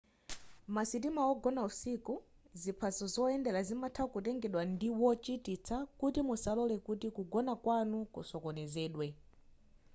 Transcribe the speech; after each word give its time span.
masitima 0.73 1.21
ogona 1.31 1.61
usiku 1.69 2.13
ziphaso 2.61 3.05
zoyendera 3.13 3.59
zimatha 3.67 4.03
kutengedwa 4.13 4.61
ndi 4.71 4.87
wochititsa 5.01 5.77
kuti 5.99 6.19
musalore 6.27 6.75
kuti 6.87 7.07
kugona 7.17 7.53
kwanu 7.63 7.97
kusokonezedwe 8.13 9.07